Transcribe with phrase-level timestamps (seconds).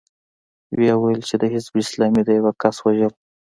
[0.77, 3.13] ويې ويل چې د حزب اسلامي د يوه کس وژل.